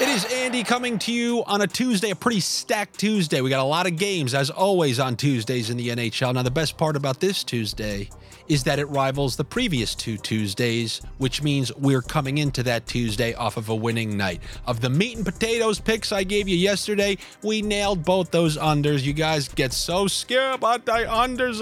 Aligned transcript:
It 0.00 0.08
is 0.08 0.24
Andy 0.24 0.64
coming 0.64 0.98
to 1.00 1.12
you 1.12 1.44
on 1.46 1.60
a 1.60 1.68
Tuesday, 1.68 2.10
a 2.10 2.16
pretty 2.16 2.40
stacked 2.40 2.98
Tuesday. 2.98 3.40
We 3.40 3.48
got 3.48 3.60
a 3.60 3.62
lot 3.62 3.86
of 3.86 3.96
games, 3.96 4.34
as 4.34 4.50
always, 4.50 4.98
on 4.98 5.14
Tuesdays 5.14 5.70
in 5.70 5.76
the 5.76 5.90
NHL. 5.90 6.34
Now, 6.34 6.42
the 6.42 6.50
best 6.50 6.76
part 6.76 6.96
about 6.96 7.20
this 7.20 7.44
Tuesday 7.44 8.10
is 8.48 8.64
that 8.64 8.80
it 8.80 8.86
rivals 8.86 9.36
the 9.36 9.44
previous 9.44 9.94
two 9.94 10.16
Tuesdays, 10.16 11.00
which 11.18 11.44
means 11.44 11.72
we're 11.76 12.02
coming 12.02 12.38
into 12.38 12.64
that 12.64 12.88
Tuesday 12.88 13.34
off 13.34 13.56
of 13.56 13.68
a 13.68 13.74
winning 13.74 14.16
night. 14.16 14.42
Of 14.66 14.80
the 14.80 14.90
meat 14.90 15.16
and 15.16 15.24
potatoes 15.24 15.78
picks 15.78 16.10
I 16.10 16.24
gave 16.24 16.48
you 16.48 16.56
yesterday, 16.56 17.16
we 17.44 17.62
nailed 17.62 18.04
both 18.04 18.32
those 18.32 18.56
unders. 18.58 19.04
You 19.04 19.12
guys 19.12 19.46
get 19.46 19.72
so 19.72 20.08
scared 20.08 20.56
about 20.56 20.86
the 20.86 20.92
unders. 20.92 21.60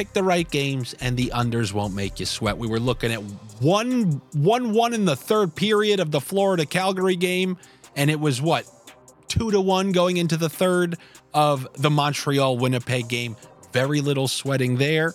Pick 0.00 0.14
the 0.14 0.22
right 0.22 0.50
games, 0.50 0.94
and 1.02 1.14
the 1.14 1.30
unders 1.34 1.74
won't 1.74 1.94
make 1.94 2.20
you 2.20 2.24
sweat. 2.24 2.56
We 2.56 2.66
were 2.66 2.80
looking 2.80 3.12
at 3.12 3.18
one, 3.60 4.22
one, 4.32 4.72
one 4.72 4.94
in 4.94 5.04
the 5.04 5.14
third 5.14 5.54
period 5.54 6.00
of 6.00 6.10
the 6.10 6.22
Florida 6.22 6.64
Calgary 6.64 7.16
game, 7.16 7.58
and 7.96 8.10
it 8.10 8.18
was 8.18 8.40
what 8.40 8.64
two 9.28 9.50
to 9.50 9.60
one 9.60 9.92
going 9.92 10.16
into 10.16 10.38
the 10.38 10.48
third 10.48 10.96
of 11.34 11.68
the 11.74 11.90
Montreal 11.90 12.56
Winnipeg 12.56 13.08
game. 13.08 13.36
Very 13.74 14.00
little 14.00 14.26
sweating 14.26 14.78
there. 14.78 15.12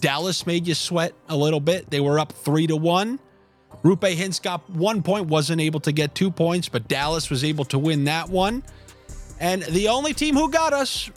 Dallas 0.00 0.46
made 0.46 0.66
you 0.66 0.74
sweat 0.74 1.12
a 1.28 1.36
little 1.36 1.60
bit. 1.60 1.90
They 1.90 2.00
were 2.00 2.18
up 2.18 2.32
three 2.32 2.66
to 2.66 2.76
one. 2.76 3.20
Roope 3.84 4.16
Hintz 4.16 4.40
got 4.40 4.70
one 4.70 5.02
point, 5.02 5.26
wasn't 5.26 5.60
able 5.60 5.80
to 5.80 5.92
get 5.92 6.14
two 6.14 6.30
points, 6.30 6.66
but 6.66 6.88
Dallas 6.88 7.28
was 7.28 7.44
able 7.44 7.66
to 7.66 7.78
win 7.78 8.04
that 8.04 8.30
one. 8.30 8.62
And 9.38 9.64
the 9.64 9.88
only 9.88 10.14
team 10.14 10.34
who 10.34 10.50
got 10.50 10.72
us 10.72 11.10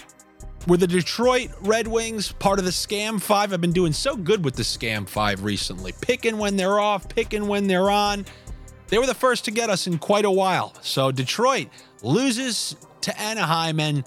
were 0.67 0.77
the 0.77 0.87
Detroit 0.87 1.49
Red 1.61 1.87
Wings, 1.87 2.31
part 2.33 2.59
of 2.59 2.65
the 2.65 2.71
Scam 2.71 3.21
Five. 3.21 3.53
I've 3.53 3.61
been 3.61 3.71
doing 3.71 3.93
so 3.93 4.15
good 4.15 4.45
with 4.45 4.55
the 4.55 4.63
Scam 4.63 5.07
Five 5.07 5.43
recently, 5.43 5.93
picking 6.01 6.37
when 6.37 6.55
they're 6.55 6.79
off, 6.79 7.09
picking 7.09 7.47
when 7.47 7.67
they're 7.67 7.89
on. 7.89 8.25
They 8.87 8.97
were 8.97 9.05
the 9.05 9.13
first 9.13 9.45
to 9.45 9.51
get 9.51 9.69
us 9.69 9.87
in 9.87 9.97
quite 9.97 10.25
a 10.25 10.31
while. 10.31 10.73
So 10.81 11.11
Detroit 11.11 11.69
loses 12.03 12.75
to 13.01 13.19
Anaheim, 13.19 13.79
and 13.79 14.03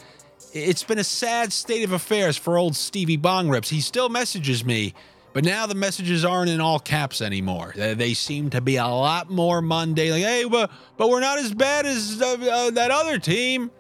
it's 0.53 0.85
been 0.85 0.99
a 0.99 1.05
sad 1.05 1.53
state 1.53 1.85
of 1.85 1.93
affairs 1.93 2.37
for 2.37 2.59
old 2.59 2.77
Stevie 2.77 3.19
Bongrips. 3.19 3.69
He 3.69 3.81
still 3.81 4.09
messages 4.09 4.65
me, 4.65 4.95
but 5.33 5.43
now 5.43 5.67
the 5.67 5.75
messages 5.75 6.25
aren't 6.25 6.51
in 6.51 6.61
all 6.61 6.79
caps 6.79 7.21
anymore. 7.21 7.73
They, 7.75 8.15
seem 8.15 8.51
to 8.51 8.61
be 8.61 8.77
a 8.77 8.87
lot 8.87 9.31
more 9.31 9.61
Monday, 9.61 10.13
like, 10.13 10.23
hey, 10.23 10.45
but, 10.45 10.71
but 10.97 11.09
we're 11.09 11.21
not 11.21 11.39
as 11.39 11.53
bad 11.53 11.87
as 11.87 12.21
uh, 12.23 12.37
uh, 12.41 12.71
that 12.73 12.91
other 12.91 13.19
team. 13.19 13.71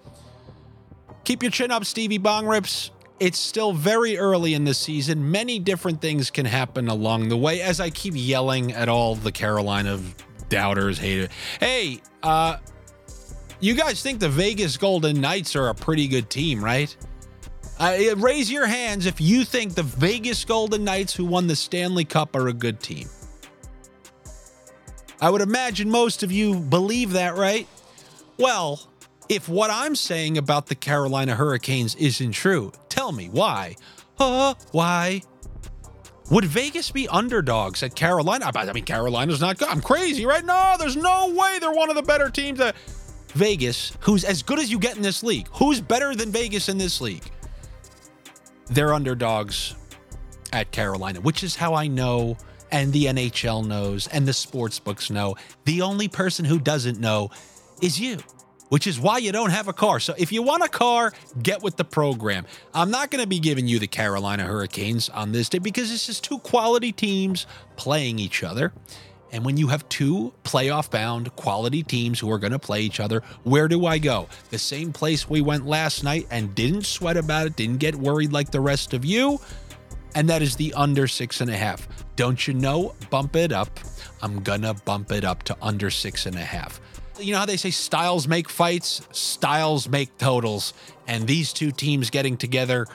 Keep 1.24 1.42
your 1.42 1.50
chin 1.50 1.70
up, 1.70 1.84
Stevie 1.84 2.18
Bongrips. 2.18 2.90
It's 3.18 3.38
still 3.38 3.72
very 3.72 4.18
early 4.18 4.54
in 4.54 4.64
the 4.64 4.74
season. 4.74 5.30
Many 5.30 5.58
different 5.58 6.00
things 6.00 6.30
can 6.30 6.44
happen 6.44 6.88
along 6.88 7.28
the 7.28 7.36
way 7.36 7.62
as 7.62 7.80
I 7.80 7.90
keep 7.90 8.14
yelling 8.16 8.72
at 8.72 8.88
all 8.88 9.14
the 9.14 9.32
Carolina 9.32 10.00
doubters, 10.48 10.98
haters. 10.98 11.30
Hey, 11.60 12.00
uh, 12.22 12.58
you 13.60 13.74
guys 13.74 14.02
think 14.02 14.20
the 14.20 14.28
Vegas 14.28 14.76
Golden 14.76 15.20
Knights 15.20 15.56
are 15.56 15.68
a 15.68 15.74
pretty 15.74 16.08
good 16.08 16.28
team, 16.28 16.62
right? 16.62 16.94
Uh, 17.78 18.14
raise 18.16 18.50
your 18.50 18.66
hands 18.66 19.06
if 19.06 19.20
you 19.20 19.44
think 19.44 19.74
the 19.74 19.82
Vegas 19.82 20.44
Golden 20.44 20.84
Knights, 20.84 21.14
who 21.14 21.24
won 21.24 21.46
the 21.46 21.56
Stanley 21.56 22.04
Cup, 22.04 22.36
are 22.36 22.48
a 22.48 22.52
good 22.52 22.80
team. 22.80 23.08
I 25.20 25.30
would 25.30 25.40
imagine 25.40 25.90
most 25.90 26.22
of 26.22 26.30
you 26.30 26.56
believe 26.56 27.12
that, 27.12 27.36
right? 27.36 27.66
Well, 28.36 28.80
if 29.28 29.48
what 29.48 29.70
I'm 29.70 29.96
saying 29.96 30.38
about 30.38 30.66
the 30.66 30.74
Carolina 30.74 31.34
Hurricanes 31.34 31.94
isn't 31.96 32.32
true, 32.32 32.72
tell 32.88 33.12
me 33.12 33.28
why. 33.28 33.76
Uh, 34.18 34.54
why? 34.72 35.22
Would 36.30 36.44
Vegas 36.46 36.90
be 36.90 37.06
underdogs 37.08 37.82
at 37.82 37.94
Carolina? 37.94 38.50
I 38.54 38.72
mean, 38.72 38.84
Carolina's 38.84 39.40
not 39.40 39.58
good. 39.58 39.68
I'm 39.68 39.80
crazy, 39.80 40.24
right? 40.24 40.44
No, 40.44 40.76
there's 40.78 40.96
no 40.96 41.34
way 41.34 41.58
they're 41.58 41.72
one 41.72 41.90
of 41.90 41.96
the 41.96 42.02
better 42.02 42.30
teams. 42.30 42.58
That 42.58 42.76
Vegas, 43.34 43.92
who's 44.00 44.24
as 44.24 44.42
good 44.42 44.58
as 44.58 44.70
you 44.70 44.78
get 44.78 44.96
in 44.96 45.02
this 45.02 45.22
league, 45.22 45.48
who's 45.52 45.80
better 45.80 46.14
than 46.14 46.30
Vegas 46.30 46.68
in 46.68 46.78
this 46.78 47.00
league? 47.00 47.30
They're 48.66 48.94
underdogs 48.94 49.74
at 50.52 50.70
Carolina, 50.70 51.20
which 51.20 51.42
is 51.42 51.56
how 51.56 51.74
I 51.74 51.88
know, 51.88 52.38
and 52.70 52.92
the 52.92 53.06
NHL 53.06 53.66
knows, 53.66 54.06
and 54.08 54.26
the 54.26 54.32
sports 54.32 54.78
books 54.78 55.10
know. 55.10 55.34
The 55.64 55.82
only 55.82 56.08
person 56.08 56.44
who 56.44 56.58
doesn't 56.58 56.98
know 56.98 57.30
is 57.82 58.00
you 58.00 58.18
which 58.74 58.88
is 58.88 58.98
why 58.98 59.18
you 59.18 59.30
don't 59.30 59.50
have 59.50 59.68
a 59.68 59.72
car. 59.72 60.00
So 60.00 60.16
if 60.18 60.32
you 60.32 60.42
want 60.42 60.64
a 60.64 60.68
car, 60.68 61.12
get 61.40 61.62
with 61.62 61.76
the 61.76 61.84
program. 61.84 62.44
I'm 62.74 62.90
not 62.90 63.12
going 63.12 63.22
to 63.22 63.28
be 63.28 63.38
giving 63.38 63.68
you 63.68 63.78
the 63.78 63.86
Carolina 63.86 64.42
Hurricanes 64.42 65.08
on 65.10 65.30
this 65.30 65.48
day 65.48 65.58
because 65.58 65.90
this 65.90 66.08
is 66.08 66.18
two 66.18 66.40
quality 66.40 66.90
teams 66.90 67.46
playing 67.76 68.18
each 68.18 68.42
other. 68.42 68.72
And 69.30 69.44
when 69.44 69.56
you 69.56 69.68
have 69.68 69.88
two 69.88 70.34
playoff 70.42 70.90
bound 70.90 71.36
quality 71.36 71.84
teams 71.84 72.18
who 72.18 72.28
are 72.32 72.38
going 72.40 72.50
to 72.52 72.58
play 72.58 72.82
each 72.82 72.98
other, 72.98 73.22
where 73.44 73.68
do 73.68 73.86
I 73.86 73.98
go? 73.98 74.28
The 74.50 74.58
same 74.58 74.92
place 74.92 75.30
we 75.30 75.40
went 75.40 75.68
last 75.68 76.02
night 76.02 76.26
and 76.32 76.52
didn't 76.56 76.84
sweat 76.84 77.16
about 77.16 77.46
it, 77.46 77.54
didn't 77.54 77.78
get 77.78 77.94
worried 77.94 78.32
like 78.32 78.50
the 78.50 78.60
rest 78.60 78.92
of 78.92 79.04
you. 79.04 79.38
And 80.16 80.28
that 80.28 80.42
is 80.42 80.56
the 80.56 80.74
under 80.74 81.06
six 81.06 81.40
and 81.40 81.48
a 81.48 81.56
half. 81.56 81.86
Don't 82.16 82.48
you 82.48 82.54
know? 82.54 82.96
Bump 83.08 83.36
it 83.36 83.52
up. 83.52 83.78
I'm 84.20 84.42
going 84.42 84.62
to 84.62 84.74
bump 84.74 85.12
it 85.12 85.22
up 85.22 85.44
to 85.44 85.56
under 85.62 85.90
six 85.90 86.26
and 86.26 86.34
a 86.34 86.44
half 86.44 86.80
you 87.18 87.32
know 87.32 87.38
how 87.38 87.46
they 87.46 87.56
say 87.56 87.70
styles 87.70 88.26
make 88.26 88.48
fights, 88.48 89.06
styles 89.12 89.88
make 89.88 90.16
totals. 90.18 90.74
And 91.06 91.26
these 91.26 91.52
two 91.52 91.70
teams 91.70 92.10
getting 92.10 92.36
together, 92.36 92.86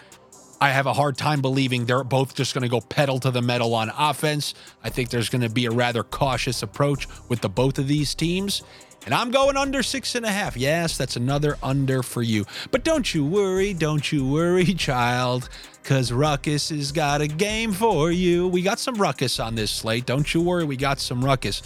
I 0.62 0.70
have 0.70 0.88
a 0.88 0.94
hard 0.94 1.18
time 1.18 1.42
believing 1.42 1.86
they're 1.86 2.04
both 2.04 2.36
just 2.36 2.54
going 2.54 2.64
to 2.64 2.70
go 2.70 2.82
pedal 2.82 3.20
to 3.22 3.32
the 3.32 3.42
metal 3.42 3.74
on 3.76 3.92
offense. 3.98 4.54
I 4.84 4.90
think 4.90 5.10
there's 5.10 5.30
going 5.30 5.42
to 5.42 5.50
be 5.50 5.66
a 5.66 5.72
rather 5.72 6.04
cautious 6.04 6.64
approach 6.64 7.08
with 7.30 7.42
the 7.42 7.50
both 7.50 7.80
of 7.80 7.88
these 7.88 8.14
teams. 8.14 8.64
And 9.06 9.14
I'm 9.14 9.32
going 9.32 9.56
under 9.56 9.82
six 9.82 10.16
and 10.16 10.26
a 10.26 10.32
half. 10.32 10.58
Yes, 10.58 10.98
that's 10.98 11.16
another 11.16 11.58
under 11.64 12.04
for 12.04 12.22
you. 12.22 12.46
But 12.72 12.84
don't 12.84 13.14
you 13.14 13.26
worry, 13.26 13.74
don't 13.74 14.12
you 14.12 14.28
worry, 14.28 14.66
child, 14.74 15.50
because 15.82 16.12
Ruckus 16.12 16.70
has 16.70 16.92
got 16.92 17.22
a 17.22 17.28
game 17.28 17.72
for 17.72 18.12
you. 18.12 18.48
We 18.50 18.62
got 18.62 18.80
some 18.80 18.96
Ruckus 18.96 19.40
on 19.40 19.56
this 19.56 19.72
slate. 19.72 20.06
Don't 20.06 20.34
you 20.34 20.42
worry, 20.42 20.66
we 20.66 20.76
got 20.76 21.00
some 21.00 21.24
Ruckus. 21.24 21.62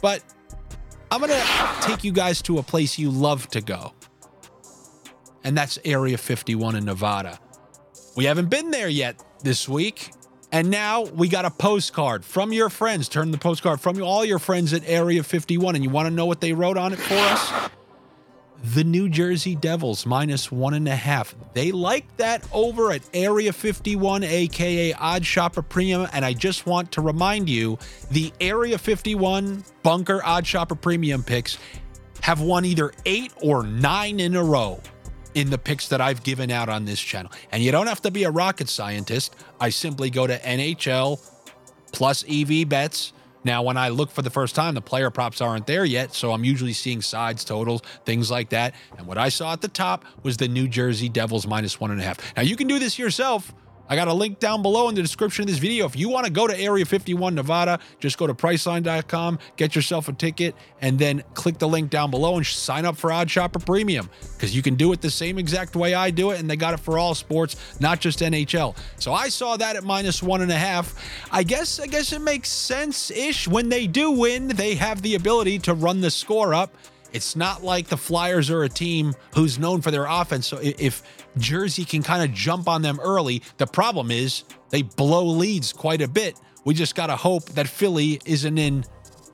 But 0.00 0.22
I'm 1.12 1.20
going 1.20 1.30
to 1.30 1.76
take 1.82 2.04
you 2.04 2.10
guys 2.10 2.40
to 2.40 2.56
a 2.56 2.62
place 2.62 2.98
you 2.98 3.10
love 3.10 3.46
to 3.50 3.60
go. 3.60 3.92
And 5.44 5.54
that's 5.54 5.78
Area 5.84 6.16
51 6.16 6.74
in 6.74 6.86
Nevada. 6.86 7.38
We 8.16 8.24
haven't 8.24 8.48
been 8.48 8.70
there 8.70 8.88
yet 8.88 9.22
this 9.44 9.68
week. 9.68 10.10
And 10.52 10.70
now 10.70 11.02
we 11.02 11.28
got 11.28 11.44
a 11.44 11.50
postcard 11.50 12.24
from 12.24 12.50
your 12.50 12.70
friends. 12.70 13.10
Turn 13.10 13.30
the 13.30 13.36
postcard 13.36 13.82
from 13.82 14.02
all 14.02 14.24
your 14.24 14.38
friends 14.38 14.72
at 14.72 14.88
Area 14.88 15.22
51. 15.22 15.74
And 15.74 15.84
you 15.84 15.90
want 15.90 16.06
to 16.06 16.14
know 16.14 16.24
what 16.24 16.40
they 16.40 16.54
wrote 16.54 16.78
on 16.78 16.94
it 16.94 16.98
for 16.98 17.14
us? 17.14 17.70
The 18.62 18.84
New 18.84 19.08
Jersey 19.08 19.56
Devils 19.56 20.06
minus 20.06 20.52
one 20.52 20.74
and 20.74 20.86
a 20.86 20.94
half. 20.94 21.34
They 21.52 21.72
like 21.72 22.16
that 22.16 22.46
over 22.52 22.92
at 22.92 23.02
Area 23.12 23.52
51, 23.52 24.22
aka 24.22 24.92
OddsShopper 24.92 25.68
Premium. 25.68 26.06
And 26.12 26.24
I 26.24 26.32
just 26.32 26.64
want 26.64 26.92
to 26.92 27.00
remind 27.00 27.48
you 27.48 27.76
the 28.12 28.32
Area 28.40 28.78
51 28.78 29.64
Bunker 29.82 30.20
OddsShopper 30.20 30.80
Premium 30.80 31.24
picks 31.24 31.58
have 32.20 32.40
won 32.40 32.64
either 32.64 32.92
eight 33.04 33.32
or 33.42 33.64
nine 33.64 34.20
in 34.20 34.36
a 34.36 34.44
row 34.44 34.80
in 35.34 35.50
the 35.50 35.58
picks 35.58 35.88
that 35.88 36.00
I've 36.00 36.22
given 36.22 36.52
out 36.52 36.68
on 36.68 36.84
this 36.84 37.00
channel. 37.00 37.32
And 37.50 37.64
you 37.64 37.72
don't 37.72 37.88
have 37.88 38.02
to 38.02 38.12
be 38.12 38.24
a 38.24 38.30
rocket 38.30 38.68
scientist. 38.68 39.34
I 39.60 39.70
simply 39.70 40.08
go 40.08 40.26
to 40.28 40.38
NHL 40.38 41.20
plus 41.90 42.24
EV 42.28 42.68
bets 42.68 43.12
now, 43.44 43.62
when 43.62 43.76
I 43.76 43.88
look 43.88 44.10
for 44.10 44.22
the 44.22 44.30
first 44.30 44.54
time, 44.54 44.74
the 44.74 44.80
player 44.80 45.10
props 45.10 45.40
aren't 45.40 45.66
there 45.66 45.84
yet, 45.84 46.14
so 46.14 46.32
I'm 46.32 46.44
usually 46.44 46.72
seeing 46.72 47.02
sides, 47.02 47.44
totals, 47.44 47.82
things 48.04 48.30
like 48.30 48.50
that. 48.50 48.74
And 48.96 49.06
what 49.06 49.18
I 49.18 49.28
saw 49.28 49.52
at 49.52 49.60
the 49.60 49.68
top 49.68 50.04
was 50.22 50.36
the 50.36 50.48
New 50.48 50.68
Jersey 50.68 51.08
Devils 51.08 51.46
minus 51.46 51.80
one 51.80 51.90
and 51.90 52.00
a 52.00 52.04
half. 52.04 52.18
Now, 52.36 52.42
you 52.42 52.56
can 52.56 52.68
do 52.68 52.78
this 52.78 52.98
yourself. 52.98 53.52
I 53.92 53.94
got 53.94 54.08
a 54.08 54.14
link 54.14 54.38
down 54.38 54.62
below 54.62 54.88
in 54.88 54.94
the 54.94 55.02
description 55.02 55.42
of 55.42 55.48
this 55.48 55.58
video. 55.58 55.84
If 55.84 55.96
you 55.96 56.08
want 56.08 56.24
to 56.24 56.32
go 56.32 56.46
to 56.46 56.58
Area 56.58 56.82
51 56.82 57.34
Nevada, 57.34 57.78
just 58.00 58.16
go 58.16 58.26
to 58.26 58.32
Priceline.com, 58.32 59.38
get 59.58 59.76
yourself 59.76 60.08
a 60.08 60.14
ticket, 60.14 60.54
and 60.80 60.98
then 60.98 61.22
click 61.34 61.58
the 61.58 61.68
link 61.68 61.90
down 61.90 62.10
below 62.10 62.38
and 62.38 62.46
sign 62.46 62.86
up 62.86 62.96
for 62.96 63.10
OddsShopper 63.10 63.66
Premium 63.66 64.08
because 64.32 64.56
you 64.56 64.62
can 64.62 64.76
do 64.76 64.94
it 64.94 65.02
the 65.02 65.10
same 65.10 65.38
exact 65.38 65.76
way 65.76 65.92
I 65.92 66.10
do 66.10 66.30
it, 66.30 66.40
and 66.40 66.48
they 66.48 66.56
got 66.56 66.72
it 66.72 66.80
for 66.80 66.96
all 66.96 67.14
sports, 67.14 67.76
not 67.80 68.00
just 68.00 68.20
NHL. 68.20 68.74
So 68.96 69.12
I 69.12 69.28
saw 69.28 69.58
that 69.58 69.76
at 69.76 69.84
minus 69.84 70.22
one 70.22 70.40
and 70.40 70.50
a 70.50 70.56
half. 70.56 70.94
I 71.30 71.42
guess 71.42 71.78
I 71.78 71.86
guess 71.86 72.14
it 72.14 72.22
makes 72.22 72.48
sense 72.48 73.10
ish. 73.10 73.46
When 73.46 73.68
they 73.68 73.86
do 73.86 74.10
win, 74.10 74.48
they 74.48 74.74
have 74.76 75.02
the 75.02 75.16
ability 75.16 75.58
to 75.58 75.74
run 75.74 76.00
the 76.00 76.10
score 76.10 76.54
up. 76.54 76.74
It's 77.12 77.36
not 77.36 77.62
like 77.62 77.88
the 77.88 77.96
Flyers 77.96 78.50
are 78.50 78.62
a 78.62 78.68
team 78.68 79.14
who's 79.34 79.58
known 79.58 79.82
for 79.82 79.90
their 79.90 80.06
offense. 80.06 80.46
So 80.46 80.58
if 80.62 81.02
Jersey 81.38 81.84
can 81.84 82.02
kind 82.02 82.22
of 82.22 82.34
jump 82.34 82.68
on 82.68 82.82
them 82.82 82.98
early, 83.02 83.42
the 83.58 83.66
problem 83.66 84.10
is 84.10 84.44
they 84.70 84.82
blow 84.82 85.26
leads 85.26 85.72
quite 85.72 86.00
a 86.00 86.08
bit. 86.08 86.38
We 86.64 86.74
just 86.74 86.94
got 86.94 87.08
to 87.08 87.16
hope 87.16 87.44
that 87.50 87.68
Philly 87.68 88.20
isn't 88.24 88.56
in 88.56 88.84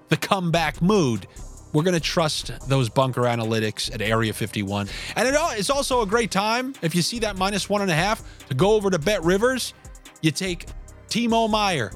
the 0.09 0.17
comeback 0.17 0.81
mood. 0.83 1.27
We're 1.73 1.83
going 1.83 1.95
to 1.95 2.01
trust 2.01 2.51
those 2.67 2.89
bunker 2.89 3.23
analytics 3.23 3.95
at 3.95 4.01
Area 4.01 4.33
51. 4.33 4.89
And 5.17 5.29
it's 5.59 5.69
also 5.69 6.01
a 6.01 6.07
great 6.07 6.31
time, 6.31 6.75
if 6.81 6.95
you 6.95 7.03
see 7.03 7.19
that 7.19 7.37
minus 7.37 7.69
one 7.69 7.83
and 7.83 7.91
a 7.91 7.95
half, 7.95 8.23
to 8.49 8.55
go 8.55 8.73
over 8.73 8.89
to 8.89 8.99
BetRivers. 8.99 9.75
You 10.23 10.31
take 10.31 10.67
Timo 11.09 11.49
Meier, 11.49 11.93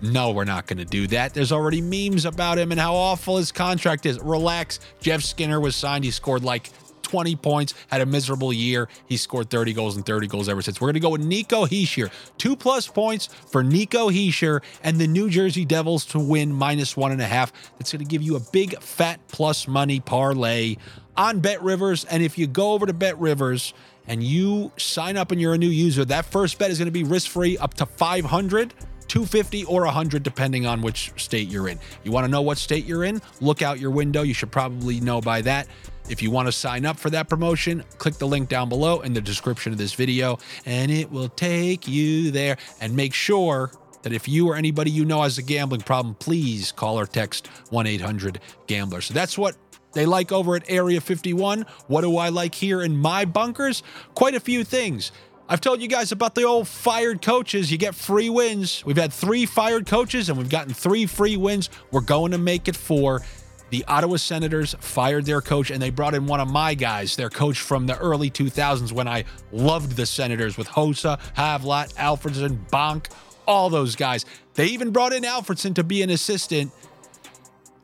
no, 0.00 0.30
we're 0.30 0.44
not 0.44 0.66
going 0.66 0.78
to 0.78 0.84
do 0.84 1.06
that. 1.08 1.34
There's 1.34 1.52
already 1.52 1.80
memes 1.80 2.24
about 2.24 2.58
him 2.58 2.70
and 2.70 2.80
how 2.80 2.94
awful 2.94 3.36
his 3.36 3.52
contract 3.52 4.06
is. 4.06 4.18
Relax. 4.20 4.80
Jeff 5.00 5.22
Skinner 5.22 5.60
was 5.60 5.74
signed. 5.76 6.04
He 6.04 6.10
scored 6.10 6.44
like 6.44 6.70
20 7.02 7.36
points, 7.36 7.74
had 7.88 8.00
a 8.00 8.06
miserable 8.06 8.52
year. 8.52 8.88
He 9.06 9.16
scored 9.16 9.50
30 9.50 9.72
goals 9.72 9.96
and 9.96 10.04
30 10.04 10.26
goals 10.26 10.48
ever 10.48 10.62
since. 10.62 10.80
We're 10.80 10.86
going 10.86 10.94
to 10.94 11.00
go 11.00 11.10
with 11.10 11.24
Nico 11.24 11.64
Hischier. 11.64 12.10
Two 12.36 12.54
plus 12.54 12.86
points 12.86 13.26
for 13.26 13.64
Nico 13.64 14.10
Hischier 14.10 14.62
and 14.82 14.98
the 14.98 15.06
New 15.06 15.30
Jersey 15.30 15.64
Devils 15.64 16.04
to 16.06 16.18
win 16.18 16.52
minus 16.52 16.96
one 16.96 17.10
and 17.10 17.20
a 17.20 17.26
half. 17.26 17.52
That's 17.78 17.92
going 17.92 18.04
to 18.04 18.08
give 18.08 18.22
you 18.22 18.36
a 18.36 18.40
big 18.52 18.78
fat 18.80 19.20
plus 19.28 19.66
money 19.66 20.00
parlay 20.00 20.76
on 21.16 21.40
BetRivers. 21.40 22.06
And 22.10 22.22
if 22.22 22.38
you 22.38 22.46
go 22.46 22.72
over 22.72 22.86
to 22.86 22.92
BetRivers 22.92 23.72
and 24.06 24.22
you 24.22 24.70
sign 24.76 25.16
up 25.16 25.32
and 25.32 25.40
you're 25.40 25.54
a 25.54 25.58
new 25.58 25.68
user, 25.68 26.04
that 26.04 26.26
first 26.26 26.58
bet 26.58 26.70
is 26.70 26.78
going 26.78 26.86
to 26.86 26.92
be 26.92 27.04
risk 27.04 27.30
free 27.30 27.56
up 27.58 27.74
to 27.74 27.86
500 27.86 28.74
250 29.08 29.64
or 29.64 29.84
100 29.84 30.22
depending 30.22 30.66
on 30.66 30.82
which 30.82 31.12
state 31.16 31.48
you're 31.48 31.68
in. 31.68 31.78
You 32.04 32.12
want 32.12 32.24
to 32.24 32.30
know 32.30 32.42
what 32.42 32.58
state 32.58 32.84
you're 32.84 33.04
in? 33.04 33.20
Look 33.40 33.62
out 33.62 33.78
your 33.78 33.90
window. 33.90 34.22
You 34.22 34.34
should 34.34 34.52
probably 34.52 35.00
know 35.00 35.20
by 35.20 35.42
that. 35.42 35.66
If 36.08 36.22
you 36.22 36.30
want 36.30 36.48
to 36.48 36.52
sign 36.52 36.86
up 36.86 36.98
for 36.98 37.10
that 37.10 37.28
promotion, 37.28 37.84
click 37.98 38.14
the 38.14 38.26
link 38.26 38.48
down 38.48 38.68
below 38.68 39.00
in 39.00 39.12
the 39.12 39.20
description 39.20 39.72
of 39.72 39.78
this 39.78 39.92
video 39.92 40.38
and 40.64 40.90
it 40.90 41.10
will 41.10 41.28
take 41.28 41.86
you 41.86 42.30
there. 42.30 42.56
And 42.80 42.96
make 42.96 43.12
sure 43.12 43.72
that 44.02 44.12
if 44.12 44.28
you 44.28 44.48
or 44.48 44.56
anybody 44.56 44.90
you 44.90 45.04
know 45.04 45.22
has 45.22 45.38
a 45.38 45.42
gambling 45.42 45.82
problem, 45.82 46.14
please 46.14 46.72
call 46.72 46.98
or 46.98 47.06
text 47.06 47.48
1 47.70 47.86
800 47.86 48.40
Gambler. 48.66 49.00
So 49.00 49.12
that's 49.12 49.36
what 49.36 49.56
they 49.92 50.06
like 50.06 50.32
over 50.32 50.54
at 50.54 50.64
Area 50.68 51.00
51. 51.00 51.66
What 51.86 52.02
do 52.02 52.16
I 52.18 52.28
like 52.28 52.54
here 52.54 52.82
in 52.82 52.96
my 52.96 53.24
bunkers? 53.24 53.82
Quite 54.14 54.34
a 54.34 54.40
few 54.40 54.64
things. 54.64 55.12
I've 55.50 55.62
told 55.62 55.80
you 55.80 55.88
guys 55.88 56.12
about 56.12 56.34
the 56.34 56.42
old 56.42 56.68
fired 56.68 57.22
coaches. 57.22 57.72
You 57.72 57.78
get 57.78 57.94
free 57.94 58.28
wins. 58.28 58.84
We've 58.84 58.98
had 58.98 59.10
three 59.12 59.46
fired 59.46 59.86
coaches 59.86 60.28
and 60.28 60.36
we've 60.36 60.50
gotten 60.50 60.74
three 60.74 61.06
free 61.06 61.38
wins. 61.38 61.70
We're 61.90 62.02
going 62.02 62.32
to 62.32 62.38
make 62.38 62.68
it 62.68 62.76
four. 62.76 63.22
The 63.70 63.82
Ottawa 63.88 64.16
Senators 64.16 64.74
fired 64.80 65.24
their 65.24 65.40
coach 65.40 65.70
and 65.70 65.80
they 65.80 65.88
brought 65.88 66.14
in 66.14 66.26
one 66.26 66.40
of 66.40 66.48
my 66.48 66.74
guys, 66.74 67.16
their 67.16 67.30
coach 67.30 67.60
from 67.60 67.86
the 67.86 67.96
early 67.96 68.30
2000s 68.30 68.92
when 68.92 69.08
I 69.08 69.24
loved 69.50 69.96
the 69.96 70.04
Senators 70.04 70.58
with 70.58 70.68
Hossa, 70.68 71.18
Havlat, 71.34 71.94
Alfredsson, 71.94 72.68
Bonk, 72.68 73.06
all 73.46 73.70
those 73.70 73.96
guys. 73.96 74.26
They 74.52 74.66
even 74.66 74.90
brought 74.90 75.14
in 75.14 75.22
Alfredsson 75.22 75.74
to 75.76 75.84
be 75.84 76.02
an 76.02 76.10
assistant, 76.10 76.72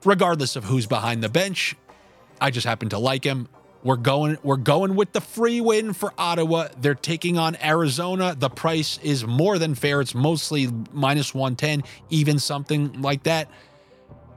regardless 0.04 0.54
of 0.56 0.64
who's 0.64 0.86
behind 0.86 1.22
the 1.22 1.30
bench. 1.30 1.76
I 2.42 2.50
just 2.50 2.66
happen 2.66 2.90
to 2.90 2.98
like 2.98 3.24
him. 3.24 3.48
We're 3.84 3.96
going 3.96 4.38
we're 4.42 4.56
going 4.56 4.96
with 4.96 5.12
the 5.12 5.20
free 5.20 5.60
win 5.60 5.92
for 5.92 6.14
Ottawa. 6.16 6.68
They're 6.80 6.94
taking 6.94 7.36
on 7.36 7.56
Arizona. 7.62 8.34
The 8.36 8.48
price 8.48 8.98
is 9.02 9.26
more 9.26 9.58
than 9.58 9.74
fair. 9.74 10.00
It's 10.00 10.14
mostly 10.14 10.70
minus 10.90 11.34
110, 11.34 11.82
even 12.08 12.38
something 12.38 13.02
like 13.02 13.24
that. 13.24 13.50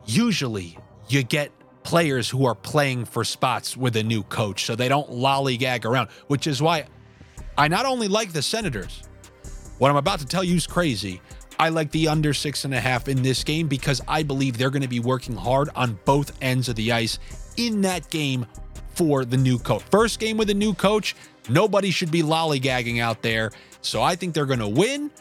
Usually, 0.05 0.77
you 1.07 1.23
get 1.23 1.51
players 1.83 2.29
who 2.29 2.45
are 2.45 2.55
playing 2.55 3.05
for 3.05 3.23
spots 3.23 3.77
with 3.77 3.95
a 3.95 4.03
new 4.03 4.21
coach 4.23 4.65
so 4.65 4.75
they 4.75 4.89
don't 4.89 5.09
lollygag 5.09 5.85
around, 5.85 6.09
which 6.27 6.45
is 6.45 6.61
why 6.61 6.85
I 7.57 7.69
not 7.69 7.85
only 7.85 8.09
like 8.09 8.33
the 8.33 8.41
Senators. 8.41 9.03
What 9.77 9.89
I'm 9.89 9.95
about 9.95 10.19
to 10.19 10.25
tell 10.25 10.43
you 10.43 10.55
is 10.55 10.67
crazy. 10.67 11.21
I 11.57 11.69
like 11.69 11.91
the 11.91 12.09
under 12.09 12.33
six 12.33 12.65
and 12.65 12.73
a 12.73 12.79
half 12.79 13.07
in 13.07 13.23
this 13.23 13.45
game 13.45 13.69
because 13.69 14.01
I 14.07 14.23
believe 14.23 14.57
they're 14.57 14.69
going 14.69 14.81
to 14.81 14.89
be 14.89 14.99
working 14.99 15.35
hard 15.35 15.69
on 15.75 15.97
both 16.03 16.37
ends 16.41 16.67
of 16.67 16.75
the 16.75 16.91
ice 16.91 17.17
in 17.55 17.81
that 17.81 18.09
game 18.09 18.45
for 18.97 19.23
the 19.23 19.37
new 19.37 19.59
coach. 19.59 19.83
First 19.91 20.19
game 20.19 20.37
with 20.37 20.49
a 20.49 20.55
new 20.55 20.73
coach, 20.73 21.15
nobody 21.47 21.91
should 21.91 22.11
be 22.11 22.23
lollygagging 22.23 22.99
out 22.99 23.21
there. 23.21 23.51
So 23.81 24.01
I 24.01 24.15
think 24.15 24.33
they're 24.33 24.47
going 24.47 24.59
to 24.59 24.67
win. 24.67 25.11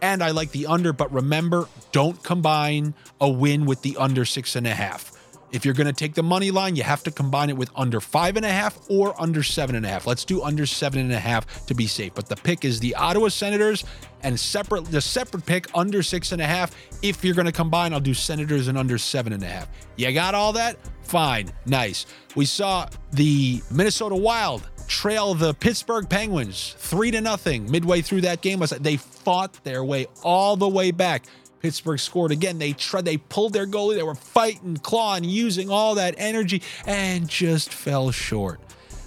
And 0.00 0.22
I 0.22 0.30
like 0.30 0.50
the 0.52 0.66
under, 0.66 0.92
but 0.92 1.12
remember, 1.12 1.66
don't 1.90 2.22
combine 2.22 2.94
a 3.20 3.28
win 3.28 3.64
with 3.66 3.82
the 3.82 3.96
under 3.96 4.24
six 4.24 4.54
and 4.54 4.66
a 4.66 4.74
half. 4.74 5.13
If 5.54 5.64
you're 5.64 5.72
going 5.72 5.86
to 5.86 5.92
take 5.92 6.14
the 6.14 6.22
money 6.24 6.50
line, 6.50 6.74
you 6.74 6.82
have 6.82 7.04
to 7.04 7.12
combine 7.12 7.48
it 7.48 7.56
with 7.56 7.70
under 7.76 8.00
five 8.00 8.36
and 8.36 8.44
a 8.44 8.50
half 8.50 8.76
or 8.90 9.14
under 9.22 9.44
seven 9.44 9.76
and 9.76 9.86
a 9.86 9.88
half. 9.88 10.04
Let's 10.04 10.24
do 10.24 10.42
under 10.42 10.66
seven 10.66 10.98
and 10.98 11.12
a 11.12 11.20
half 11.20 11.64
to 11.66 11.74
be 11.76 11.86
safe. 11.86 12.12
But 12.12 12.28
the 12.28 12.34
pick 12.34 12.64
is 12.64 12.80
the 12.80 12.92
Ottawa 12.96 13.28
Senators 13.28 13.84
and 14.24 14.38
separate 14.38 14.86
the 14.86 15.00
separate 15.00 15.46
pick 15.46 15.68
under 15.72 16.02
six 16.02 16.32
and 16.32 16.42
a 16.42 16.44
half. 16.44 16.74
If 17.02 17.24
you're 17.24 17.36
going 17.36 17.46
to 17.46 17.52
combine, 17.52 17.92
I'll 17.92 18.00
do 18.00 18.14
Senators 18.14 18.66
and 18.66 18.76
under 18.76 18.98
seven 18.98 19.32
and 19.32 19.44
a 19.44 19.46
half. 19.46 19.68
You 19.94 20.10
got 20.12 20.34
all 20.34 20.52
that? 20.54 20.76
Fine, 21.02 21.52
nice. 21.66 22.06
We 22.34 22.46
saw 22.46 22.88
the 23.12 23.62
Minnesota 23.70 24.16
Wild 24.16 24.68
trail 24.88 25.34
the 25.34 25.54
Pittsburgh 25.54 26.08
Penguins 26.10 26.74
three 26.78 27.12
to 27.12 27.20
nothing 27.20 27.70
midway 27.70 28.00
through 28.00 28.22
that 28.22 28.40
game. 28.40 28.60
They 28.80 28.96
fought 28.96 29.52
their 29.62 29.84
way 29.84 30.08
all 30.24 30.56
the 30.56 30.68
way 30.68 30.90
back. 30.90 31.26
Pittsburgh 31.64 31.98
scored 31.98 32.30
again. 32.30 32.58
They 32.58 32.74
tried, 32.74 33.06
they 33.06 33.16
pulled 33.16 33.54
their 33.54 33.66
goalie. 33.66 33.94
They 33.94 34.02
were 34.02 34.14
fighting, 34.14 34.76
clawing, 34.76 35.24
using 35.24 35.70
all 35.70 35.94
that 35.94 36.14
energy, 36.18 36.60
and 36.86 37.26
just 37.26 37.72
fell 37.72 38.10
short. 38.10 38.60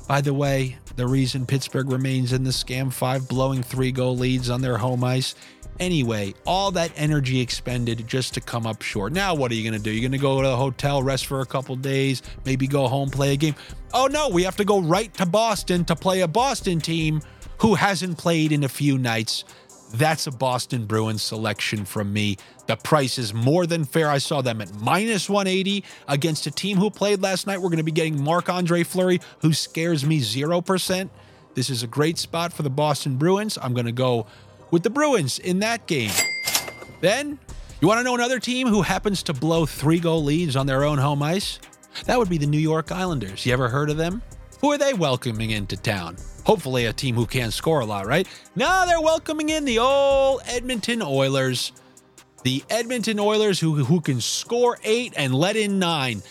By 0.08 0.22
the 0.22 0.34
way, 0.34 0.80
the 0.96 1.06
reason 1.06 1.46
Pittsburgh 1.46 1.92
remains 1.92 2.34
in 2.34 2.44
the 2.44 2.50
scam 2.50 2.92
five, 2.92 3.28
blowing 3.28 3.62
three 3.62 3.92
goal 3.92 4.18
leads 4.18 4.50
on 4.50 4.62
their 4.62 4.80
home 4.80 5.04
ice. 5.04 5.36
Anyway, 5.80 6.34
all 6.48 6.72
that 6.72 6.92
energy 6.96 7.42
expended 7.42 8.08
just 8.08 8.34
to 8.34 8.42
come 8.42 8.66
up 8.66 8.82
short. 8.82 9.14
Now, 9.14 9.36
what 9.36 9.52
are 9.52 9.54
you 9.54 9.62
going 9.62 9.80
to 9.80 9.84
do? 9.84 9.92
You're 9.92 10.10
going 10.10 10.12
to 10.14 10.18
go 10.18 10.42
to 10.42 10.50
a 10.50 10.56
hotel, 10.56 11.04
rest 11.04 11.28
for 11.28 11.42
a 11.42 11.46
couple 11.46 11.76
days, 11.76 12.24
maybe 12.44 12.66
go 12.66 12.88
home, 12.88 13.12
play 13.12 13.34
a 13.34 13.38
game. 13.38 13.54
Oh, 13.94 14.08
no, 14.08 14.30
we 14.30 14.42
have 14.42 14.56
to 14.56 14.66
go 14.66 14.82
right 14.82 15.14
to 15.14 15.28
Boston 15.28 15.86
to 15.86 15.96
play 15.96 16.22
a 16.22 16.28
Boston 16.28 16.82
team 16.82 17.22
who 17.60 17.76
hasn't 17.76 18.18
played 18.18 18.52
in 18.52 18.64
a 18.64 18.70
few 18.70 18.98
nights. 18.98 19.44
That's 19.94 20.28
a 20.28 20.32
Boston 20.32 20.86
Bruins 20.86 21.24
selection 21.24 21.86
from 21.86 22.12
me. 22.12 22.38
The 22.68 22.76
price 22.76 23.18
is 23.18 23.34
more 23.34 23.66
than 23.66 23.86
fair. 23.86 24.10
I 24.10 24.18
saw 24.18 24.42
them 24.42 24.62
at 24.62 24.74
minus 24.76 25.30
180 25.30 25.84
against 26.08 26.46
a 26.46 26.52
team 26.52 26.78
who 26.78 26.90
played 26.90 27.22
last 27.22 27.48
night. 27.48 27.58
We're 27.58 27.70
going 27.70 27.78
to 27.78 27.84
be 27.84 27.92
getting 27.92 28.22
Marc 28.22 28.50
Andre 28.50 28.84
Fleury, 28.84 29.22
who 29.40 29.54
scares 29.54 30.06
me 30.06 30.20
0%. 30.20 31.10
This 31.54 31.70
is 31.70 31.84
a 31.84 31.88
great 31.88 32.18
spot 32.18 32.52
for 32.52 32.64
the 32.64 32.70
Boston 32.70 33.16
Bruins. 33.16 33.58
I'm 33.62 33.74
going 33.74 33.86
to 33.86 33.92
go 33.92 34.28
with 34.72 34.84
the 34.84 34.90
Bruins 34.90 35.40
in 35.40 35.60
that 35.60 35.88
game. 35.88 36.12
Then, 37.00 37.40
you 37.80 37.88
want 37.88 38.00
to 38.00 38.04
know 38.04 38.16
another 38.16 38.40
team 38.40 38.68
who 38.68 38.82
happens 38.82 39.24
to 39.24 39.34
blow 39.34 39.66
three 39.66 40.00
goal 40.00 40.24
leads 40.24 40.56
on 40.56 40.68
their 40.68 40.84
own 40.84 40.98
home 40.98 41.24
ice? 41.24 41.60
That 42.06 42.20
would 42.20 42.30
be 42.30 42.38
the 42.38 42.46
New 42.46 42.60
York 42.60 42.92
Islanders. 42.92 43.46
You 43.46 43.54
ever 43.54 43.70
heard 43.70 43.90
of 43.90 43.98
them? 43.98 44.22
Who 44.62 44.72
are 44.72 44.78
they 44.78 44.94
welcoming 44.94 45.52
into 45.52 45.78
town? 45.78 46.18
Hopefully, 46.48 46.86
a 46.86 46.94
team 46.94 47.16
who 47.16 47.26
can 47.26 47.52
score 47.52 47.82
a 47.82 47.86
lot, 47.86 48.08
right? 48.08 48.26
Now 48.56 48.86
they're 48.86 49.02
welcoming 49.02 49.50
in 49.50 49.66
the 49.66 49.80
old 49.80 50.40
Edmonton 50.46 51.02
Oilers. 51.02 51.74
The 52.44 52.64
Edmonton 52.70 53.20
Oilers 53.20 53.60
who, 53.60 53.84
who 53.84 54.00
can 54.00 54.22
score 54.22 54.80
eight 54.86 55.14
and 55.18 55.36
let 55.36 55.58
in 55.58 55.78
nine. 55.78 56.24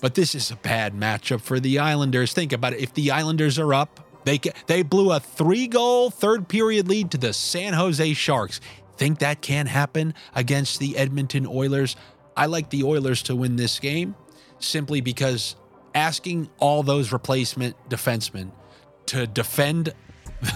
But 0.00 0.14
this 0.14 0.34
is 0.34 0.50
a 0.50 0.56
bad 0.56 0.94
matchup 0.94 1.42
for 1.42 1.60
the 1.60 1.80
Islanders. 1.80 2.32
Think 2.32 2.54
about 2.54 2.72
it. 2.72 2.80
If 2.80 2.94
the 2.94 3.10
Islanders 3.10 3.58
are 3.58 3.74
up, 3.74 4.00
they 4.24 4.40
they 4.68 4.82
blew 4.82 5.12
a 5.12 5.20
three-goal 5.20 6.08
third 6.08 6.48
period 6.48 6.88
lead 6.88 7.10
to 7.10 7.18
the 7.18 7.34
San 7.34 7.74
Jose 7.74 8.14
Sharks. 8.14 8.58
Think 8.96 9.18
that 9.18 9.42
can 9.42 9.66
happen 9.66 10.14
against 10.34 10.78
the 10.78 10.96
Edmonton 10.96 11.46
Oilers? 11.46 11.94
I 12.34 12.46
like 12.46 12.70
the 12.70 12.84
Oilers 12.84 13.22
to 13.24 13.36
win 13.36 13.56
this 13.56 13.78
game 13.80 14.14
simply 14.60 15.02
because 15.02 15.56
asking 15.94 16.48
all 16.58 16.82
those 16.82 17.12
replacement 17.12 17.76
defensemen 17.90 18.52
to 19.06 19.26
defend 19.26 19.92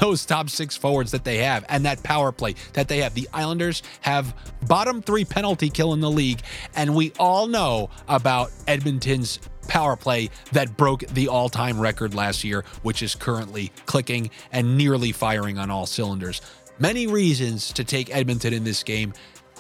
those 0.01 0.27
top 0.27 0.51
six 0.51 0.77
forwards 0.77 1.13
that 1.13 1.25
they 1.25 1.39
have 1.39 1.65
and 1.69 1.85
that 1.85 2.03
power 2.03 2.33
play 2.33 2.55
that 2.73 2.89
they 2.89 2.99
have. 2.99 3.15
The 3.15 3.29
Islanders 3.33 3.83
have 4.01 4.35
bottom 4.67 5.01
three 5.01 5.25
penalty 5.25 5.71
kill 5.71 5.93
in 5.93 6.01
the 6.01 6.11
league, 6.11 6.43
and 6.75 6.95
we 6.95 7.13
all 7.19 7.47
know 7.47 7.91
about 8.09 8.51
Edmonton's 8.67 9.39
power 9.69 9.97
play 9.97 10.31
that 10.53 10.77
broke 10.77 11.01
the 11.09 11.29
all 11.29 11.49
time 11.49 11.81
record 11.81 12.15
last 12.15 12.45
year, 12.45 12.65
which 12.83 13.03
is 13.03 13.15
currently 13.15 13.73
clicking 13.87 14.31
and 14.53 14.77
nearly 14.77 15.13
firing 15.13 15.59
on 15.59 15.71
all 15.71 15.87
cylinders. 15.87 16.41
Many 16.79 17.07
reasons 17.07 17.73
to 17.73 17.85
take 17.85 18.15
Edmonton 18.15 18.53
in 18.53 18.65
this 18.65 18.83
game. 18.83 19.15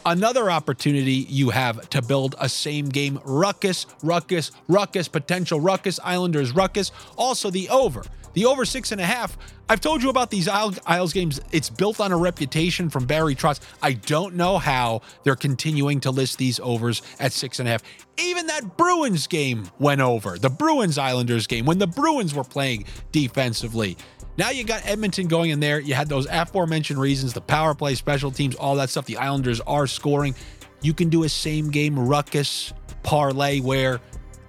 Another 0.04 0.50
opportunity 0.50 1.26
you 1.28 1.50
have 1.50 1.88
to 1.90 2.00
build 2.00 2.36
a 2.38 2.48
same 2.48 2.88
game 2.88 3.18
ruckus, 3.24 3.86
ruckus, 4.04 4.52
ruckus, 4.68 5.08
potential 5.08 5.60
ruckus, 5.60 5.98
Islanders 6.04 6.52
ruckus. 6.52 6.92
Also, 7.16 7.50
the 7.50 7.68
over. 7.70 8.04
The 8.36 8.44
over 8.44 8.66
six 8.66 8.92
and 8.92 9.00
a 9.00 9.04
half. 9.04 9.38
I've 9.66 9.80
told 9.80 10.02
you 10.02 10.10
about 10.10 10.30
these 10.30 10.46
Isles 10.46 11.12
games. 11.14 11.40
It's 11.52 11.70
built 11.70 12.00
on 12.00 12.12
a 12.12 12.18
reputation 12.18 12.90
from 12.90 13.06
Barry 13.06 13.34
Trotz. 13.34 13.60
I 13.82 13.94
don't 13.94 14.34
know 14.34 14.58
how 14.58 15.00
they're 15.22 15.36
continuing 15.36 16.00
to 16.00 16.10
list 16.10 16.36
these 16.36 16.60
overs 16.60 17.00
at 17.18 17.32
six 17.32 17.60
and 17.60 17.66
a 17.66 17.72
half. 17.72 17.82
Even 18.18 18.46
that 18.48 18.76
Bruins 18.76 19.26
game 19.26 19.70
went 19.78 20.02
over. 20.02 20.36
The 20.36 20.50
Bruins 20.50 20.98
Islanders 20.98 21.46
game 21.46 21.64
when 21.64 21.78
the 21.78 21.86
Bruins 21.86 22.34
were 22.34 22.44
playing 22.44 22.84
defensively. 23.10 23.96
Now 24.36 24.50
you 24.50 24.64
got 24.64 24.84
Edmonton 24.84 25.28
going 25.28 25.48
in 25.48 25.58
there. 25.58 25.80
You 25.80 25.94
had 25.94 26.10
those 26.10 26.26
aforementioned 26.26 27.00
reasons 27.00 27.32
the 27.32 27.40
power 27.40 27.74
play, 27.74 27.94
special 27.94 28.30
teams, 28.30 28.54
all 28.54 28.76
that 28.76 28.90
stuff. 28.90 29.06
The 29.06 29.16
Islanders 29.16 29.62
are 29.62 29.86
scoring. 29.86 30.34
You 30.82 30.92
can 30.92 31.08
do 31.08 31.24
a 31.24 31.28
same 31.30 31.70
game 31.70 31.98
ruckus 31.98 32.74
parlay 33.02 33.60
where 33.60 33.98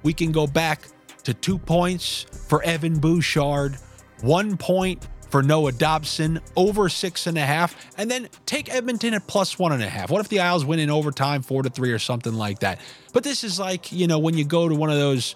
we 0.04 0.12
can 0.12 0.34
go 0.34 0.46
back 0.46 0.82
to 1.28 1.34
two 1.34 1.58
points 1.58 2.26
for 2.48 2.64
Evan 2.64 3.00
Bouchard, 3.00 3.76
one 4.22 4.56
point 4.56 5.06
for 5.30 5.44
Noah 5.44 5.74
Dobson, 5.74 6.40
over 6.56 6.88
six 6.88 7.28
and 7.28 7.38
a 7.38 7.42
half, 7.42 7.76
and 7.98 8.10
then 8.10 8.30
take 8.46 8.74
Edmonton 8.74 9.14
at 9.14 9.28
plus 9.28 9.60
one 9.60 9.74
and 9.74 9.84
a 9.84 9.90
half. 9.90 10.10
What 10.10 10.22
if 10.22 10.30
the 10.30 10.40
Isles 10.40 10.64
win 10.64 10.80
in 10.80 10.90
overtime, 10.90 11.42
four 11.42 11.64
to 11.64 11.70
three 11.70 11.92
or 11.92 12.00
something 12.00 12.34
like 12.34 12.60
that? 12.60 12.80
But 13.12 13.26
this 13.26 13.44
is 13.44 13.60
like, 13.60 13.92
you 13.92 14.08
know, 14.08 14.20
when 14.20 14.38
you 14.38 14.46
go 14.46 14.70
to 14.70 14.76
one 14.76 14.90
of 14.90 14.98
those. 14.98 15.36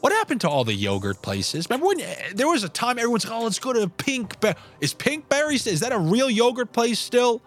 What 0.00 0.12
happened 0.12 0.42
to 0.42 0.48
all 0.48 0.62
the 0.62 0.74
yogurt 0.74 1.22
places? 1.22 1.68
Remember 1.68 1.88
when 1.88 2.00
eh, 2.00 2.14
there 2.32 2.46
was 2.46 2.62
a 2.62 2.68
time 2.68 2.98
everyone's 2.98 3.24
like, 3.24 3.34
oh, 3.34 3.42
let's 3.42 3.58
go 3.58 3.72
to 3.72 3.88
Pink. 3.88 4.38
Be- 4.40 4.54
is 4.80 4.94
Pinkberry's? 4.94 5.66
Is 5.66 5.80
that 5.80 5.90
a 5.90 5.98
real 5.98 6.30
yogurt 6.30 6.72
place 6.72 7.00
still? 7.00 7.42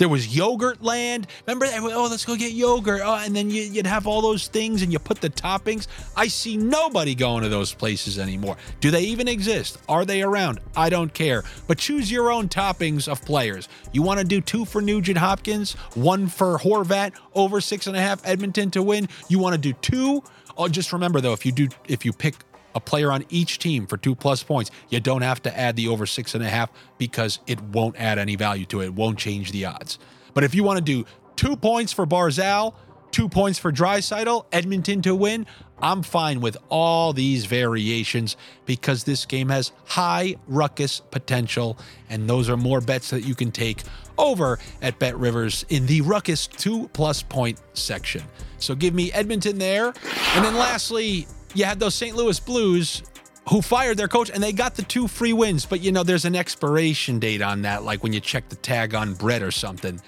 There 0.00 0.08
was 0.08 0.34
Yogurt 0.34 0.82
Land. 0.82 1.26
Remember? 1.46 1.66
Oh, 1.70 2.08
let's 2.10 2.24
go 2.24 2.34
get 2.34 2.52
yogurt. 2.52 3.02
Oh, 3.04 3.16
and 3.16 3.36
then 3.36 3.50
you, 3.50 3.70
would 3.74 3.86
have 3.86 4.06
all 4.06 4.22
those 4.22 4.48
things 4.48 4.80
and 4.80 4.90
you 4.90 4.98
put 4.98 5.20
the 5.20 5.28
toppings. 5.28 5.88
I 6.16 6.26
see 6.26 6.56
nobody 6.56 7.14
going 7.14 7.42
to 7.42 7.50
those 7.50 7.74
places 7.74 8.18
anymore. 8.18 8.56
Do 8.80 8.90
they 8.90 9.02
even 9.02 9.28
exist? 9.28 9.76
Are 9.90 10.06
they 10.06 10.22
around? 10.22 10.60
I 10.74 10.88
don't 10.88 11.12
care. 11.12 11.44
But 11.66 11.76
choose 11.76 12.10
your 12.10 12.32
own 12.32 12.48
toppings 12.48 13.08
of 13.08 13.20
players. 13.26 13.68
You 13.92 14.00
want 14.00 14.20
to 14.20 14.24
do 14.24 14.40
two 14.40 14.64
for 14.64 14.80
Nugent 14.80 15.18
Hopkins, 15.18 15.74
one 15.92 16.28
for 16.28 16.58
Horvat, 16.58 17.12
over 17.34 17.60
six 17.60 17.86
and 17.86 17.94
a 17.94 18.00
half 18.00 18.26
Edmonton 18.26 18.70
to 18.70 18.82
win. 18.82 19.06
You 19.28 19.38
want 19.38 19.52
to 19.52 19.60
do 19.60 19.74
two? 19.82 20.24
Oh, 20.56 20.66
just 20.68 20.94
remember 20.94 21.20
though, 21.20 21.34
if 21.34 21.44
you 21.44 21.52
do, 21.52 21.68
if 21.88 22.06
you 22.06 22.14
pick 22.14 22.36
a 22.74 22.80
player 22.80 23.10
on 23.10 23.24
each 23.28 23.58
team 23.58 23.86
for 23.86 23.96
two 23.96 24.14
plus 24.14 24.42
points. 24.42 24.70
You 24.88 25.00
don't 25.00 25.22
have 25.22 25.42
to 25.42 25.58
add 25.58 25.76
the 25.76 25.88
over 25.88 26.06
six 26.06 26.34
and 26.34 26.44
a 26.44 26.48
half 26.48 26.70
because 26.98 27.40
it 27.46 27.60
won't 27.60 27.96
add 27.96 28.18
any 28.18 28.36
value 28.36 28.66
to 28.66 28.80
it. 28.80 28.86
It 28.86 28.94
won't 28.94 29.18
change 29.18 29.52
the 29.52 29.64
odds. 29.64 29.98
But 30.34 30.44
if 30.44 30.54
you 30.54 30.64
want 30.64 30.78
to 30.78 30.84
do 30.84 31.04
two 31.36 31.56
points 31.56 31.92
for 31.92 32.06
Barzal, 32.06 32.74
two 33.10 33.28
points 33.28 33.58
for 33.58 33.72
Draisaitl, 33.72 34.46
Edmonton 34.52 35.02
to 35.02 35.14
win, 35.14 35.46
I'm 35.82 36.02
fine 36.02 36.40
with 36.40 36.56
all 36.68 37.12
these 37.12 37.46
variations 37.46 38.36
because 38.66 39.04
this 39.04 39.24
game 39.24 39.48
has 39.48 39.72
high 39.86 40.36
ruckus 40.46 41.00
potential, 41.00 41.78
and 42.10 42.28
those 42.28 42.50
are 42.50 42.56
more 42.56 42.80
bets 42.80 43.10
that 43.10 43.22
you 43.22 43.34
can 43.34 43.50
take 43.50 43.82
over 44.18 44.58
at 44.82 44.98
BetRivers 44.98 45.64
in 45.70 45.86
the 45.86 46.02
ruckus 46.02 46.46
two 46.46 46.88
plus 46.92 47.22
point 47.22 47.60
section. 47.72 48.22
So 48.58 48.74
give 48.74 48.92
me 48.92 49.10
Edmonton 49.12 49.58
there. 49.58 49.86
And 50.34 50.44
then 50.44 50.54
lastly, 50.54 51.26
you 51.54 51.64
had 51.64 51.80
those 51.80 51.94
St. 51.94 52.16
Louis 52.16 52.38
Blues 52.40 53.02
who 53.48 53.62
fired 53.62 53.96
their 53.96 54.08
coach 54.08 54.30
and 54.30 54.42
they 54.42 54.52
got 54.52 54.74
the 54.74 54.82
two 54.82 55.08
free 55.08 55.32
wins. 55.32 55.66
But 55.66 55.80
you 55.80 55.92
know, 55.92 56.02
there's 56.02 56.24
an 56.24 56.36
expiration 56.36 57.18
date 57.18 57.42
on 57.42 57.62
that, 57.62 57.82
like 57.82 58.02
when 58.02 58.12
you 58.12 58.20
check 58.20 58.48
the 58.48 58.56
tag 58.56 58.94
on 58.94 59.14
bread 59.14 59.42
or 59.42 59.50
something. 59.50 60.00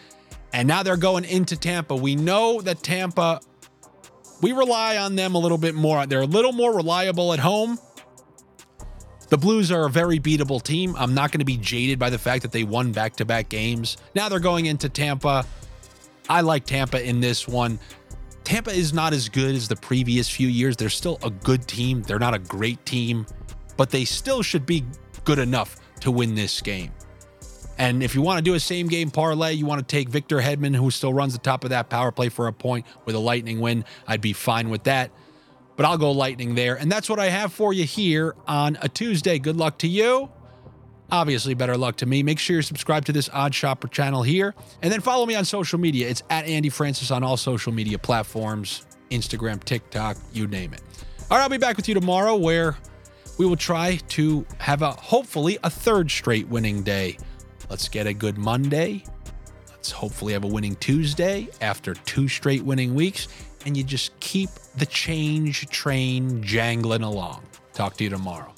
And 0.52 0.68
now 0.68 0.82
they're 0.82 0.96
going 0.96 1.24
into 1.24 1.56
Tampa. 1.56 1.96
We 1.96 2.14
know 2.14 2.60
that 2.60 2.82
Tampa, 2.82 3.40
we 4.42 4.52
rely 4.52 4.98
on 4.98 5.16
them 5.16 5.34
a 5.34 5.38
little 5.38 5.58
bit 5.58 5.74
more. 5.74 6.06
They're 6.06 6.20
a 6.20 6.26
little 6.26 6.52
more 6.52 6.76
reliable 6.76 7.32
at 7.32 7.38
home. 7.38 7.78
The 9.28 9.38
Blues 9.38 9.72
are 9.72 9.86
a 9.86 9.90
very 9.90 10.20
beatable 10.20 10.62
team. 10.62 10.94
I'm 10.98 11.14
not 11.14 11.32
going 11.32 11.38
to 11.38 11.46
be 11.46 11.56
jaded 11.56 11.98
by 11.98 12.10
the 12.10 12.18
fact 12.18 12.42
that 12.42 12.52
they 12.52 12.64
won 12.64 12.92
back 12.92 13.16
to 13.16 13.24
back 13.24 13.48
games. 13.48 13.96
Now 14.14 14.28
they're 14.28 14.40
going 14.40 14.66
into 14.66 14.90
Tampa. 14.90 15.46
I 16.28 16.42
like 16.42 16.66
Tampa 16.66 17.02
in 17.02 17.20
this 17.20 17.48
one. 17.48 17.78
Tampa 18.44 18.70
is 18.70 18.92
not 18.92 19.12
as 19.12 19.28
good 19.28 19.54
as 19.54 19.68
the 19.68 19.76
previous 19.76 20.28
few 20.28 20.48
years. 20.48 20.76
They're 20.76 20.88
still 20.88 21.18
a 21.22 21.30
good 21.30 21.66
team. 21.66 22.02
They're 22.02 22.18
not 22.18 22.34
a 22.34 22.38
great 22.38 22.84
team, 22.84 23.26
but 23.76 23.90
they 23.90 24.04
still 24.04 24.42
should 24.42 24.66
be 24.66 24.84
good 25.24 25.38
enough 25.38 25.76
to 26.00 26.10
win 26.10 26.34
this 26.34 26.60
game. 26.60 26.90
And 27.78 28.02
if 28.02 28.14
you 28.14 28.22
want 28.22 28.38
to 28.38 28.42
do 28.42 28.54
a 28.54 28.60
same 28.60 28.88
game 28.88 29.10
parlay, 29.10 29.54
you 29.54 29.66
want 29.66 29.80
to 29.80 29.96
take 29.96 30.08
Victor 30.08 30.38
Hedman, 30.38 30.76
who 30.76 30.90
still 30.90 31.12
runs 31.14 31.32
the 31.32 31.38
top 31.38 31.64
of 31.64 31.70
that 31.70 31.88
power 31.88 32.12
play 32.12 32.28
for 32.28 32.46
a 32.46 32.52
point 32.52 32.86
with 33.06 33.14
a 33.14 33.18
lightning 33.18 33.60
win, 33.60 33.84
I'd 34.06 34.20
be 34.20 34.32
fine 34.32 34.68
with 34.68 34.84
that. 34.84 35.10
But 35.76 35.86
I'll 35.86 35.98
go 35.98 36.12
lightning 36.12 36.54
there. 36.54 36.76
And 36.76 36.92
that's 36.92 37.08
what 37.08 37.18
I 37.18 37.26
have 37.26 37.52
for 37.52 37.72
you 37.72 37.84
here 37.84 38.36
on 38.46 38.76
a 38.82 38.88
Tuesday. 38.88 39.38
Good 39.38 39.56
luck 39.56 39.78
to 39.78 39.88
you. 39.88 40.30
Obviously, 41.12 41.52
better 41.52 41.76
luck 41.76 41.96
to 41.96 42.06
me. 42.06 42.22
Make 42.22 42.38
sure 42.38 42.54
you're 42.54 42.62
subscribed 42.62 43.06
to 43.06 43.12
this 43.12 43.28
OddsShopper 43.28 43.90
channel 43.90 44.22
here. 44.22 44.54
And 44.80 44.90
then 44.90 45.02
follow 45.02 45.26
me 45.26 45.34
on 45.34 45.44
social 45.44 45.78
media. 45.78 46.08
It's 46.08 46.22
at 46.30 46.46
Andy 46.46 46.70
Francess 46.70 47.10
on 47.10 47.22
all 47.22 47.36
social 47.36 47.70
media 47.70 47.98
platforms 47.98 48.86
Instagram, 49.10 49.62
TikTok, 49.62 50.16
you 50.32 50.46
name 50.46 50.72
it. 50.72 50.80
All 51.30 51.36
right, 51.36 51.42
I'll 51.42 51.50
be 51.50 51.58
back 51.58 51.76
with 51.76 51.86
you 51.86 51.94
tomorrow 51.94 52.34
where 52.34 52.78
we 53.36 53.44
will 53.44 53.56
try 53.56 53.96
to 54.08 54.46
have 54.58 54.80
a 54.80 54.92
hopefully 54.92 55.58
a 55.62 55.68
third 55.68 56.10
straight 56.10 56.48
winning 56.48 56.82
day. 56.82 57.18
Let's 57.68 57.88
get 57.90 58.06
a 58.06 58.14
good 58.14 58.38
Monday. 58.38 59.04
Let's 59.68 59.90
hopefully 59.90 60.32
have 60.32 60.44
a 60.44 60.48
winning 60.48 60.76
Tuesday 60.76 61.48
after 61.60 61.92
two 61.92 62.26
straight 62.26 62.62
winning 62.62 62.94
weeks. 62.94 63.28
And 63.66 63.76
you 63.76 63.84
just 63.84 64.18
keep 64.20 64.48
the 64.76 64.86
change 64.86 65.66
train 65.68 66.42
jangling 66.42 67.02
along. 67.02 67.42
Talk 67.74 67.98
to 67.98 68.04
you 68.04 68.10
tomorrow. 68.10 68.54